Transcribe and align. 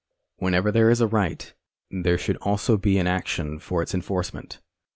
Whenever 0.37 0.71
there 0.71 0.89
is 0.89 0.99
a 0.99 1.05
right, 1.05 1.53
there 1.91 2.17
should 2.17 2.35
also 2.37 2.75
be 2.75 2.97
an 2.97 3.05
action 3.05 3.59
for 3.59 3.83
its 3.83 3.93
enforce 3.93 4.33
ment. 4.33 4.59